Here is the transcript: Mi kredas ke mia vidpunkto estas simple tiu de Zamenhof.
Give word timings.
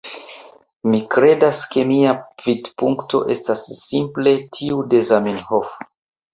Mi 0.93 1.01
kredas 1.15 1.61
ke 1.73 1.83
mia 1.91 2.15
vidpunkto 2.47 3.23
estas 3.37 3.69
simple 3.83 4.35
tiu 4.59 4.83
de 4.97 5.07
Zamenhof. 5.15 5.81